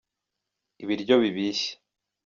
ibiryo 0.83 1.15
bibishye. 1.21 1.71